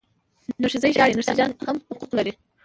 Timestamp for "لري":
2.17-2.33